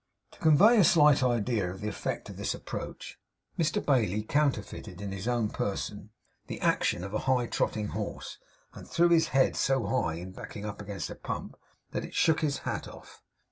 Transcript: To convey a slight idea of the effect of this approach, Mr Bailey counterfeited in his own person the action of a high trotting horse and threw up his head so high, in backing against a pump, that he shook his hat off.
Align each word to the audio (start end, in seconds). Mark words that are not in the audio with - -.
To 0.31 0.39
convey 0.39 0.79
a 0.79 0.83
slight 0.83 1.21
idea 1.21 1.69
of 1.69 1.79
the 1.81 1.87
effect 1.87 2.27
of 2.27 2.37
this 2.37 2.55
approach, 2.55 3.19
Mr 3.59 3.85
Bailey 3.85 4.23
counterfeited 4.23 4.99
in 4.99 5.11
his 5.11 5.27
own 5.27 5.51
person 5.51 6.09
the 6.47 6.59
action 6.59 7.03
of 7.03 7.13
a 7.13 7.19
high 7.29 7.45
trotting 7.45 7.89
horse 7.89 8.39
and 8.73 8.87
threw 8.87 9.05
up 9.05 9.11
his 9.11 9.27
head 9.27 9.55
so 9.55 9.85
high, 9.85 10.15
in 10.15 10.31
backing 10.31 10.65
against 10.65 11.11
a 11.11 11.15
pump, 11.15 11.55
that 11.91 12.03
he 12.03 12.09
shook 12.09 12.39
his 12.39 12.57
hat 12.65 12.87
off. 12.87 13.21